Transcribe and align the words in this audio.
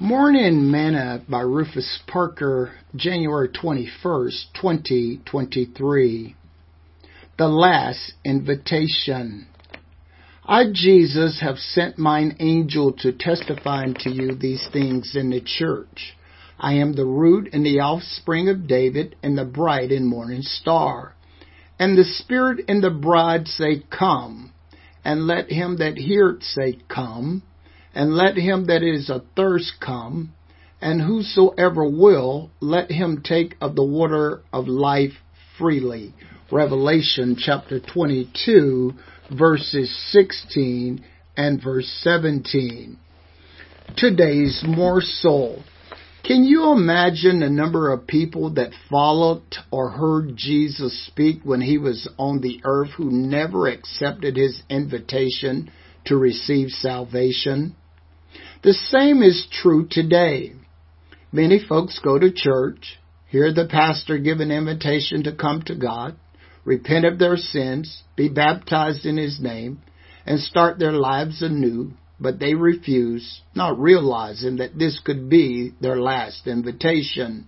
Morning 0.00 0.70
Manna 0.70 1.24
by 1.28 1.40
Rufus 1.40 1.98
Parker, 2.06 2.70
January 2.94 3.48
21st, 3.48 4.44
2023. 4.54 6.36
The 7.36 7.48
Last 7.48 8.12
Invitation. 8.24 9.48
I, 10.44 10.66
Jesus, 10.72 11.40
have 11.40 11.58
sent 11.58 11.98
mine 11.98 12.36
angel 12.38 12.92
to 12.98 13.10
testify 13.10 13.82
unto 13.82 14.10
you 14.10 14.36
these 14.36 14.64
things 14.72 15.16
in 15.16 15.30
the 15.30 15.40
church. 15.40 16.16
I 16.60 16.74
am 16.74 16.92
the 16.92 17.04
root 17.04 17.48
and 17.52 17.66
the 17.66 17.80
offspring 17.80 18.48
of 18.48 18.68
David 18.68 19.16
and 19.24 19.36
the 19.36 19.44
bright 19.44 19.90
and 19.90 20.06
morning 20.06 20.42
star. 20.42 21.16
And 21.76 21.98
the 21.98 22.04
Spirit 22.04 22.66
and 22.68 22.84
the 22.84 22.90
bride 22.90 23.48
say, 23.48 23.82
Come. 23.90 24.52
And 25.04 25.26
let 25.26 25.50
him 25.50 25.78
that 25.78 25.96
heareth 25.96 26.44
say, 26.44 26.78
Come 26.88 27.42
and 27.94 28.14
let 28.14 28.36
him 28.36 28.66
that 28.66 28.82
is 28.82 29.10
athirst 29.10 29.72
come, 29.84 30.32
and 30.80 31.02
whosoever 31.02 31.88
will, 31.88 32.50
let 32.60 32.90
him 32.90 33.22
take 33.24 33.56
of 33.60 33.74
the 33.74 33.84
water 33.84 34.42
of 34.52 34.68
life 34.68 35.14
freely. 35.58 36.14
Revelation 36.50 37.36
chapter 37.38 37.80
22 37.80 38.92
verses 39.36 39.94
16 40.12 41.04
and 41.36 41.62
verse 41.62 41.88
17. 42.02 42.98
Today's 43.96 44.62
morsel. 44.66 45.62
Can 46.24 46.44
you 46.44 46.72
imagine 46.72 47.40
the 47.40 47.48
number 47.48 47.92
of 47.92 48.06
people 48.06 48.54
that 48.54 48.72
followed 48.90 49.42
or 49.70 49.90
heard 49.90 50.36
Jesus 50.36 51.06
speak 51.06 51.40
when 51.42 51.60
he 51.60 51.78
was 51.78 52.08
on 52.18 52.40
the 52.40 52.60
earth 52.64 52.90
who 52.96 53.10
never 53.10 53.66
accepted 53.66 54.36
his 54.36 54.62
invitation 54.68 55.70
to 56.08 56.16
receive 56.16 56.70
salvation? 56.70 57.76
The 58.62 58.74
same 58.74 59.22
is 59.22 59.46
true 59.50 59.86
today. 59.88 60.52
Many 61.30 61.60
folks 61.66 62.00
go 62.02 62.18
to 62.18 62.32
church, 62.32 62.98
hear 63.28 63.52
the 63.52 63.68
pastor 63.70 64.18
give 64.18 64.40
an 64.40 64.50
invitation 64.50 65.22
to 65.24 65.36
come 65.36 65.62
to 65.62 65.74
God, 65.74 66.16
repent 66.64 67.04
of 67.04 67.18
their 67.18 67.36
sins, 67.36 68.02
be 68.16 68.28
baptized 68.28 69.06
in 69.06 69.16
His 69.16 69.38
name, 69.40 69.80
and 70.26 70.40
start 70.40 70.78
their 70.78 70.92
lives 70.92 71.42
anew, 71.42 71.92
but 72.20 72.38
they 72.38 72.54
refuse, 72.54 73.42
not 73.54 73.78
realizing 73.78 74.56
that 74.56 74.78
this 74.78 75.00
could 75.04 75.28
be 75.28 75.72
their 75.80 76.00
last 76.00 76.46
invitation. 76.46 77.46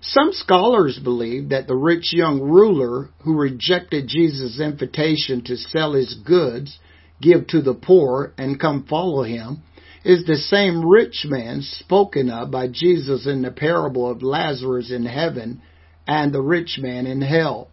Some 0.00 0.32
scholars 0.32 0.98
believe 1.02 1.48
that 1.48 1.66
the 1.66 1.76
rich 1.76 2.12
young 2.12 2.40
ruler 2.40 3.08
who 3.24 3.34
rejected 3.36 4.06
Jesus' 4.06 4.60
invitation 4.60 5.42
to 5.44 5.56
sell 5.56 5.94
his 5.94 6.14
goods, 6.26 6.78
give 7.20 7.46
to 7.48 7.62
the 7.62 7.74
poor, 7.74 8.32
and 8.38 8.60
come 8.60 8.84
follow 8.88 9.22
him 9.22 9.62
is 10.04 10.26
the 10.26 10.36
same 10.36 10.84
rich 10.84 11.24
man 11.26 11.62
spoken 11.62 12.28
of 12.28 12.50
by 12.50 12.68
Jesus 12.68 13.26
in 13.26 13.42
the 13.42 13.50
parable 13.50 14.10
of 14.10 14.22
Lazarus 14.22 14.90
in 14.90 15.06
heaven 15.06 15.62
and 16.06 16.32
the 16.32 16.42
rich 16.42 16.78
man 16.78 17.06
in 17.06 17.22
hell. 17.22 17.70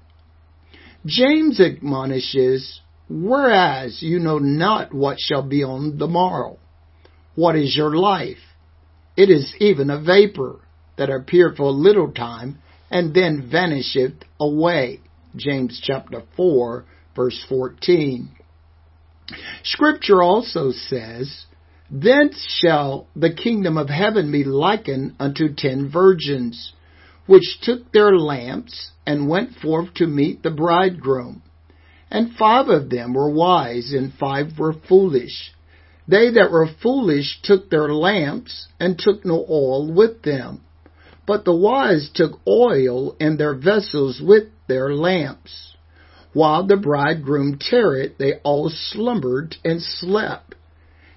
James 1.06 1.60
admonishes, 1.60 2.80
Whereas 3.10 4.02
you 4.02 4.20
know 4.20 4.40
not 4.40 4.94
what 4.94 5.18
shall 5.20 5.42
be 5.42 5.64
on 5.64 5.98
the 5.98 6.08
morrow. 6.08 6.60
What 7.36 7.58
is 7.58 7.76
your 7.76 7.98
life? 7.98 8.38
It 9.18 9.30
is 9.30 9.54
even 9.60 9.90
a 9.90 10.02
vapor 10.02 10.62
that 10.98 11.10
appeareth 11.10 11.58
for 11.58 11.64
a 11.64 11.72
little 11.72 12.12
time 12.14 12.60
and 12.90 13.14
then 13.14 13.50
vanisheth 13.52 14.24
away. 14.40 15.02
James 15.36 15.82
chapter 15.84 16.24
4 16.38 16.86
verse 17.14 17.44
14. 17.50 18.30
Scripture 19.64 20.22
also 20.22 20.72
says, 20.72 21.46
then 21.92 22.32
shall 22.34 23.08
the 23.16 23.34
kingdom 23.34 23.78
of 23.78 23.90
heaven 23.90 24.32
be 24.32 24.46
likened 24.46 25.14
unto 25.20 25.54
ten 25.54 25.90
virgins, 25.92 26.72
which 27.26 27.60
took 27.62 27.92
their 27.92 28.18
lamps 28.18 28.92
and 29.06 29.28
went 29.28 29.56
forth 29.56 29.94
to 29.96 30.08
meet 30.08 30.42
the 30.42 30.52
bridegroom. 30.52 31.42
And 32.10 32.34
five 32.34 32.70
of 32.70 32.90
them 32.90 33.14
were 33.14 33.30
wise, 33.30 33.92
and 33.94 34.14
five 34.14 34.58
were 34.58 34.74
foolish. 34.74 35.54
They 36.08 36.32
that 36.32 36.52
were 36.52 36.68
foolish 36.82 37.42
took 37.42 37.70
their 37.70 37.94
lamps, 37.94 38.68
and 38.80 38.98
took 38.98 39.26
no 39.26 39.46
oil 39.50 39.92
with 39.92 40.24
them. 40.24 40.62
But 41.28 41.46
the 41.46 41.56
wise 41.56 42.10
took 42.14 42.40
oil 42.48 43.16
in 43.20 43.38
their 43.38 43.56
vessels 43.56 44.22
with 44.22 44.46
their 44.68 44.94
lamps. 44.94 45.76
While 46.34 46.66
the 46.66 46.78
bridegroom 46.78 47.58
tarried, 47.60 48.14
they 48.18 48.36
all 48.44 48.70
slumbered 48.70 49.58
and 49.66 49.82
slept. 49.82 50.56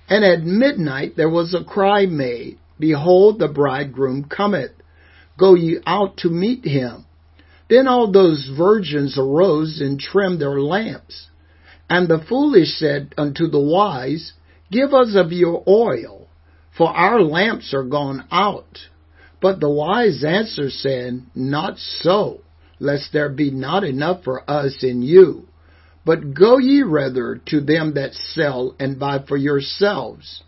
And 0.09 0.25
at 0.25 0.43
midnight 0.43 1.17
there 1.17 1.31
was 1.31 1.55
a 1.55 1.65
cry 1.65 2.07
made, 2.07 2.59
Behold, 2.79 3.39
the 3.39 3.49
bridegroom 3.49 4.25
cometh. 4.25 4.73
Go 5.39 5.55
ye 5.55 5.79
out 5.87 6.17
to 6.19 6.29
meet 6.29 6.65
him. 6.65 7.07
Then 7.69 7.89
all 7.89 8.11
those 8.11 8.51
virgins 8.57 9.17
arose 9.17 9.81
and 9.81 9.99
trimmed 9.99 10.41
their 10.41 10.61
lamps. 10.61 11.29
And 11.89 12.09
the 12.09 12.19
foolish 12.19 12.75
said 12.75 13.15
unto 13.17 13.49
the 13.49 13.61
wise, 13.61 14.33
Give 14.71 14.93
us 14.93 15.15
of 15.15 15.33
your 15.33 15.63
oil, 15.69 16.29
for 16.77 16.89
our 16.89 17.23
lamps 17.23 17.73
are 17.73 17.85
gone 17.85 18.25
out. 18.31 18.89
But 19.41 19.61
the 19.61 19.71
wise 19.71 20.25
answered, 20.25 20.73
saying, 20.73 21.27
Not 21.35 21.79
so, 21.79 22.41
lest 22.85 23.13
there 23.13 23.29
be 23.29 23.51
not 23.51 23.83
enough 23.83 24.23
for 24.23 24.49
us 24.49 24.83
and 24.83 25.03
you. 25.03 25.49
But 26.05 26.35
go 26.35 26.59
ye 26.59 26.83
rather 26.83 27.41
to 27.47 27.61
them 27.61 27.95
that 27.95 28.15
sell 28.15 28.77
and 28.79 28.99
buy 28.99 29.25
for 29.27 29.37
yourselves. 29.37 30.43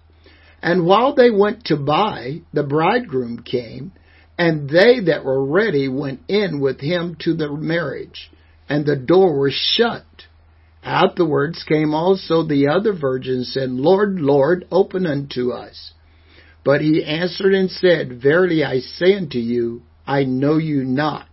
And 0.62 0.86
while 0.86 1.14
they 1.14 1.30
went 1.30 1.64
to 1.66 1.76
buy, 1.76 2.42
the 2.52 2.62
bridegroom 2.62 3.42
came, 3.42 3.92
and 4.38 4.68
they 4.68 5.00
that 5.00 5.24
were 5.24 5.44
ready 5.44 5.88
went 5.88 6.20
in 6.28 6.60
with 6.60 6.80
him 6.80 7.16
to 7.20 7.34
the 7.34 7.50
marriage, 7.50 8.30
and 8.68 8.84
the 8.84 8.96
door 8.96 9.38
was 9.38 9.54
shut. 9.54 10.04
Afterwards 10.82 11.64
came 11.64 11.94
also 11.94 12.42
the 12.42 12.68
other 12.68 12.92
virgins, 12.92 13.52
said, 13.52 13.70
Lord, 13.70 14.20
Lord, 14.20 14.66
open 14.70 15.06
unto 15.06 15.50
us. 15.50 15.92
But 16.64 16.80
he 16.80 17.04
answered 17.04 17.54
and 17.54 17.70
said, 17.70 18.20
Verily 18.20 18.64
I 18.64 18.80
say 18.80 19.14
unto 19.16 19.38
you, 19.38 19.82
I 20.06 20.24
know 20.24 20.58
you 20.58 20.84
not. 20.84 21.28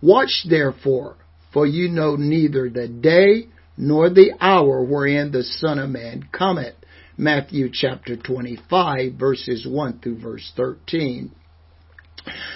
Watch 0.00 0.46
therefore, 0.48 1.16
for 1.52 1.66
you 1.66 1.88
know 1.88 2.16
neither 2.16 2.70
the 2.70 2.88
day 2.88 3.48
nor 3.76 4.10
the 4.10 4.32
hour 4.40 4.82
wherein 4.82 5.30
the 5.30 5.42
Son 5.42 5.78
of 5.78 5.90
Man 5.90 6.28
cometh. 6.32 6.74
Matthew 7.16 7.68
chapter 7.72 8.16
25 8.16 9.14
verses 9.14 9.66
1 9.66 9.98
through 9.98 10.20
verse 10.20 10.52
13. 10.56 11.32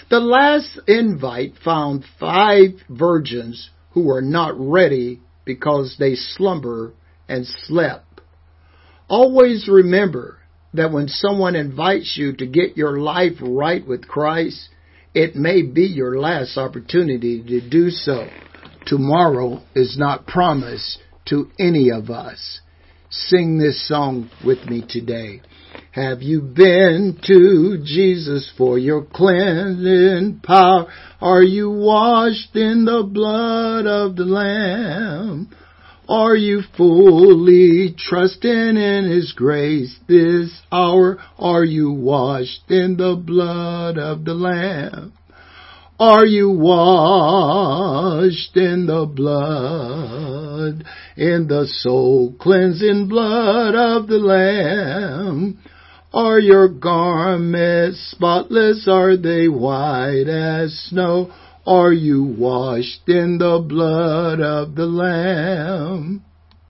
The 0.08 0.20
last 0.20 0.78
invite 0.86 1.54
found 1.64 2.04
five 2.20 2.70
virgins 2.88 3.70
who 3.92 4.02
were 4.02 4.22
not 4.22 4.54
ready 4.56 5.20
because 5.44 5.96
they 5.98 6.14
slumber 6.14 6.92
and 7.28 7.46
slept. 7.46 8.20
Always 9.08 9.68
remember 9.68 10.38
that 10.74 10.92
when 10.92 11.08
someone 11.08 11.56
invites 11.56 12.16
you 12.16 12.34
to 12.36 12.46
get 12.46 12.76
your 12.76 12.98
life 12.98 13.36
right 13.40 13.86
with 13.86 14.06
Christ, 14.06 14.68
it 15.14 15.36
may 15.36 15.62
be 15.62 15.82
your 15.82 16.18
last 16.18 16.56
opportunity 16.56 17.42
to 17.42 17.68
do 17.68 17.90
so. 17.90 18.28
Tomorrow 18.86 19.62
is 19.74 19.96
not 19.98 20.26
promised 20.26 20.98
to 21.26 21.50
any 21.58 21.90
of 21.90 22.10
us. 22.10 22.60
Sing 23.10 23.58
this 23.58 23.86
song 23.86 24.30
with 24.44 24.64
me 24.66 24.82
today. 24.88 25.42
Have 25.92 26.22
you 26.22 26.40
been 26.40 27.18
to 27.26 27.82
Jesus 27.84 28.50
for 28.56 28.78
your 28.78 29.04
cleansing 29.04 30.40
power? 30.42 30.86
Are 31.20 31.42
you 31.42 31.70
washed 31.70 32.56
in 32.56 32.86
the 32.86 33.02
blood 33.02 33.86
of 33.86 34.16
the 34.16 34.24
Lamb? 34.24 35.50
Are 36.12 36.36
you 36.36 36.60
fully 36.76 37.94
trusting 37.96 38.76
in 38.76 39.10
His 39.10 39.32
grace 39.32 39.98
this 40.06 40.50
hour? 40.70 41.18
Are 41.38 41.64
you 41.64 41.90
washed 41.90 42.70
in 42.70 42.98
the 42.98 43.16
blood 43.16 43.96
of 43.96 44.26
the 44.26 44.34
Lamb? 44.34 45.14
Are 45.98 46.26
you 46.26 46.50
washed 46.50 47.38
in 48.58 48.84
the 48.84 49.06
blood, 49.06 50.84
in 51.16 51.48
the 51.48 51.66
soul 51.66 52.36
cleansing 52.38 53.08
blood 53.08 53.74
of 53.74 54.06
the 54.06 54.18
Lamb? 54.18 55.60
Are 56.12 56.38
your 56.38 56.68
garments 56.68 58.12
spotless? 58.14 58.86
Are 58.86 59.16
they 59.16 59.48
white 59.48 60.28
as 60.28 60.78
snow? 60.90 61.32
Are 61.66 61.92
you 61.92 62.24
washed 62.24 63.08
in 63.08 63.38
the 63.38 63.60
blood 63.60 64.40
of 64.40 64.74
the 64.74 64.86
Lamb? 64.86 66.24